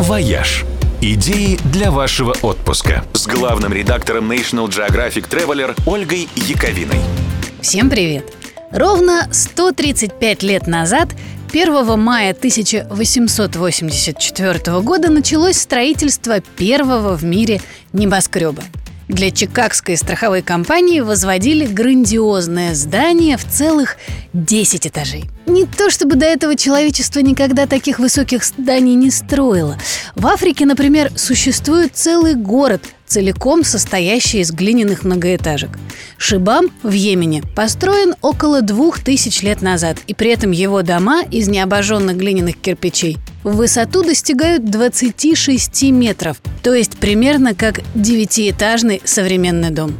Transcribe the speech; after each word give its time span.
«Вояж». 0.00 0.64
Идеи 1.02 1.58
для 1.72 1.90
вашего 1.90 2.34
отпуска 2.42 3.04
с 3.12 3.26
главным 3.26 3.72
редактором 3.72 4.30
National 4.32 4.68
Geographic 4.68 5.28
Traveler 5.28 5.76
Ольгой 5.86 6.28
Яковиной. 6.34 7.00
Всем 7.60 7.90
привет! 7.90 8.32
Ровно 8.72 9.28
135 9.30 10.42
лет 10.42 10.66
назад 10.66 11.10
1 11.52 11.98
мая 11.98 12.30
1884 12.32 14.80
года 14.80 15.10
началось 15.10 15.58
строительство 15.58 16.40
первого 16.40 17.14
в 17.16 17.24
мире 17.24 17.60
небоскреба– 17.92 18.62
для 19.08 19.30
Чикагской 19.30 19.96
страховой 19.96 20.42
компании 20.42 21.00
возводили 21.00 21.66
грандиозное 21.66 22.74
здание 22.74 23.36
в 23.36 23.44
целых 23.44 23.96
10 24.32 24.86
этажей. 24.86 25.24
Не 25.46 25.64
то 25.64 25.90
чтобы 25.90 26.16
до 26.16 26.26
этого 26.26 26.56
человечество 26.56 27.20
никогда 27.20 27.66
таких 27.66 27.98
высоких 27.98 28.44
зданий 28.44 28.94
не 28.94 29.10
строило. 29.10 29.78
В 30.16 30.26
Африке, 30.26 30.66
например, 30.66 31.12
существует 31.16 31.92
целый 31.94 32.34
город, 32.34 32.82
целиком 33.06 33.62
состоящий 33.62 34.40
из 34.40 34.50
глиняных 34.50 35.04
многоэтажек. 35.04 35.70
Шибам 36.18 36.70
в 36.82 36.90
Йемене 36.90 37.42
построен 37.54 38.14
около 38.22 38.60
двух 38.60 38.98
тысяч 38.98 39.42
лет 39.42 39.62
назад, 39.62 39.98
и 40.08 40.14
при 40.14 40.30
этом 40.30 40.50
его 40.50 40.82
дома 40.82 41.22
из 41.22 41.46
необожженных 41.46 42.16
глиняных 42.16 42.56
кирпичей 42.56 43.18
в 43.46 43.54
высоту 43.54 44.02
достигают 44.02 44.64
26 44.64 45.84
метров, 45.84 46.38
то 46.62 46.74
есть 46.74 46.98
примерно 46.98 47.54
как 47.54 47.80
девятиэтажный 47.94 49.00
современный 49.04 49.70
дом. 49.70 49.94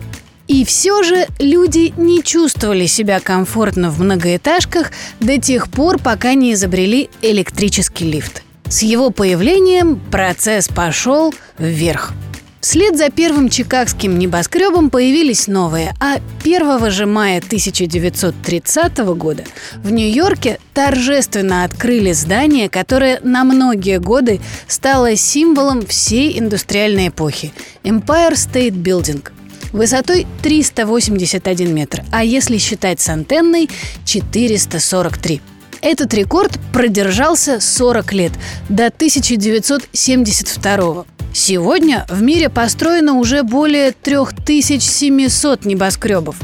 И 0.49 0.65
все 0.65 1.03
же 1.05 1.27
люди 1.39 1.95
не 1.97 2.23
чувствовали 2.23 2.87
себя 2.87 3.21
комфортно 3.21 3.91
в 3.91 4.01
многоэтажках 4.01 4.91
до 5.21 5.41
тех 5.41 5.69
пор, 5.71 5.99
пока 5.99 6.35
не 6.35 6.55
изобрели 6.55 7.09
электрический 7.23 8.11
лифт. 8.11 8.43
С 8.69 8.83
его 8.83 9.11
появлением 9.11 10.01
процесс 10.11 10.67
пошел 10.69 11.33
вверх– 11.59 12.13
Вслед 12.69 12.99
за 12.99 13.11
первым 13.11 13.49
чикагским 13.49 14.19
небоскребом 14.19 14.91
появились 14.91 15.47
новые, 15.47 15.95
а 16.01 16.19
1 16.43 16.91
же 16.91 17.07
мая 17.07 17.39
1930 17.39 18.99
года 19.15 19.45
в 19.77 19.93
Нью-Йорке 19.93 20.59
торжественно 20.75 21.63
открыли 21.63 22.11
здание, 22.11 22.69
которое 22.69 23.21
на 23.23 23.45
многие 23.45 24.01
годы 24.01 24.41
стало 24.67 25.15
символом 25.15 25.87
всей 25.87 26.37
индустриальной 26.41 27.07
эпохи– 27.07 27.53
Empire 27.85 28.33
State 28.33 28.83
Building– 28.83 29.25
высотой 29.73 30.27
381 30.43 31.73
метр, 31.73 32.03
а 32.11 32.25
если 32.25 32.59
считать 32.59 33.01
с 33.01 33.09
антенной– 33.09 33.71
443. 34.05 35.41
Этот 35.87 36.13
рекорд 36.15 36.59
продержался 36.73 37.61
40 37.61 38.13
лет, 38.13 38.33
до 38.69 38.87
1972 38.87 40.77
года. 40.79 41.07
Сегодня 41.33 42.05
в 42.09 42.23
мире 42.23 42.51
построено 42.51 43.13
уже 43.13 43.45
более 43.45 43.93
3700 43.93 45.65
небоскребов. 45.65 46.35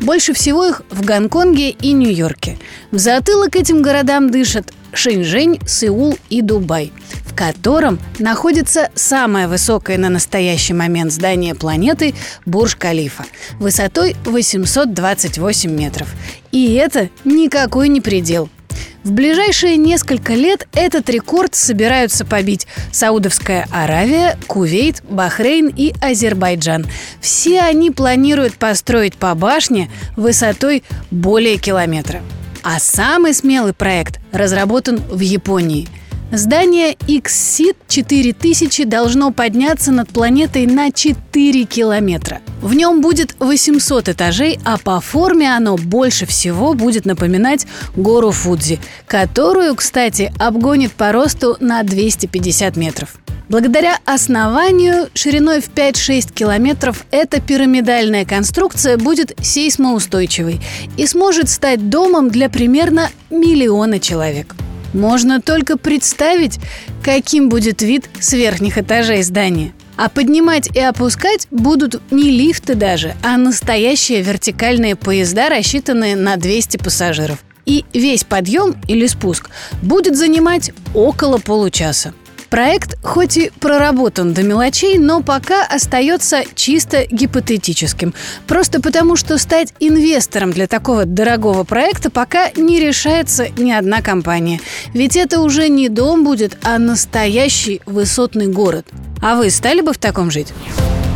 Больше 0.00 0.32
всего 0.32 0.64
их 0.64 0.80
в 0.88 1.04
Гонконге 1.04 1.72
и 1.72 1.92
Нью-Йорке. 1.92 2.56
В 2.90 2.96
затылок 2.96 3.54
этим 3.54 3.82
городам 3.82 4.30
дышат 4.30 4.72
Шэньчжэнь, 4.94 5.58
Сеул 5.66 6.18
и 6.30 6.40
Дубай, 6.40 6.90
в 7.26 7.36
котором 7.36 7.98
находится 8.18 8.88
самое 8.94 9.46
высокое 9.46 9.98
на 9.98 10.08
настоящий 10.08 10.72
момент 10.72 11.12
здание 11.12 11.54
планеты 11.54 12.14
Бурж-Калифа 12.46 13.26
высотой 13.60 14.16
828 14.24 15.70
метров. 15.70 16.08
И 16.50 16.72
это 16.72 17.10
никакой 17.26 17.90
не 17.90 18.00
предел– 18.00 18.48
в 19.04 19.12
ближайшие 19.12 19.76
несколько 19.76 20.34
лет 20.34 20.66
этот 20.72 21.08
рекорд 21.08 21.54
собираются 21.54 22.24
побить 22.24 22.66
Саудовская 22.92 23.68
Аравия, 23.70 24.36
Кувейт, 24.46 25.02
Бахрейн 25.08 25.68
и 25.68 25.94
Азербайджан. 26.00 26.86
Все 27.20 27.60
они 27.60 27.90
планируют 27.90 28.54
построить 28.54 29.14
по 29.14 29.34
башне 29.34 29.90
высотой 30.16 30.82
более 31.10 31.56
километра. 31.56 32.20
А 32.62 32.80
самый 32.80 33.32
смелый 33.32 33.72
проект 33.72 34.18
разработан 34.32 34.96
в 34.96 35.20
Японии– 35.20 35.88
Здание 36.36 36.94
X-SID 37.06 37.76
4000 37.88 38.84
должно 38.84 39.30
подняться 39.30 39.90
над 39.90 40.10
планетой 40.10 40.66
на 40.66 40.92
4 40.92 41.64
километра. 41.64 42.42
В 42.60 42.74
нем 42.74 43.00
будет 43.00 43.34
800 43.38 44.10
этажей, 44.10 44.58
а 44.62 44.76
по 44.76 45.00
форме 45.00 45.50
оно 45.56 45.78
больше 45.78 46.26
всего 46.26 46.74
будет 46.74 47.06
напоминать 47.06 47.66
гору 47.96 48.32
Фудзи, 48.32 48.80
которую, 49.06 49.74
кстати, 49.76 50.30
обгонит 50.38 50.92
по 50.92 51.10
росту 51.10 51.56
на 51.60 51.82
250 51.82 52.76
метров. 52.76 53.14
Благодаря 53.48 53.98
основанию 54.04 55.08
шириной 55.14 55.62
в 55.62 55.70
5-6 55.70 56.34
километров 56.34 57.06
эта 57.12 57.40
пирамидальная 57.40 58.26
конструкция 58.26 58.98
будет 58.98 59.32
сейсмоустойчивой 59.40 60.60
и 60.98 61.06
сможет 61.06 61.48
стать 61.48 61.88
домом 61.88 62.28
для 62.28 62.50
примерно 62.50 63.08
миллиона 63.30 64.00
человек. 64.00 64.54
Можно 64.96 65.42
только 65.42 65.76
представить, 65.76 66.58
каким 67.02 67.50
будет 67.50 67.82
вид 67.82 68.08
с 68.18 68.32
верхних 68.32 68.78
этажей 68.78 69.22
здания. 69.22 69.74
А 69.96 70.08
поднимать 70.08 70.74
и 70.74 70.80
опускать 70.80 71.46
будут 71.50 72.00
не 72.10 72.30
лифты 72.30 72.74
даже, 72.74 73.14
а 73.22 73.36
настоящие 73.36 74.22
вертикальные 74.22 74.96
поезда, 74.96 75.50
рассчитанные 75.50 76.16
на 76.16 76.36
200 76.36 76.78
пассажиров. 76.78 77.44
И 77.66 77.84
весь 77.92 78.24
подъем 78.24 78.76
или 78.88 79.06
спуск 79.06 79.50
будет 79.82 80.16
занимать 80.16 80.72
около 80.94 81.36
получаса. 81.36 82.14
Проект 82.50 82.96
хоть 83.02 83.36
и 83.36 83.50
проработан 83.60 84.32
до 84.32 84.42
мелочей, 84.42 84.98
но 84.98 85.22
пока 85.22 85.64
остается 85.64 86.42
чисто 86.54 87.04
гипотетическим. 87.10 88.14
Просто 88.46 88.80
потому, 88.80 89.16
что 89.16 89.38
стать 89.38 89.72
инвестором 89.80 90.52
для 90.52 90.66
такого 90.66 91.04
дорогого 91.04 91.64
проекта 91.64 92.10
пока 92.10 92.50
не 92.56 92.80
решается 92.80 93.48
ни 93.56 93.72
одна 93.72 94.00
компания. 94.00 94.60
Ведь 94.94 95.16
это 95.16 95.40
уже 95.40 95.68
не 95.68 95.88
дом 95.88 96.24
будет, 96.24 96.56
а 96.62 96.78
настоящий 96.78 97.80
высотный 97.86 98.46
город. 98.46 98.86
А 99.22 99.36
вы 99.36 99.50
стали 99.50 99.80
бы 99.80 99.92
в 99.92 99.98
таком 99.98 100.30
жить? 100.30 100.52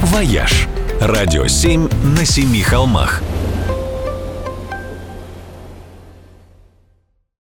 «Вояж»– 0.02 0.66
радио 1.00 1.46
7 1.46 1.88
на 2.16 2.24
семи 2.24 2.62
холмах– 2.62 3.22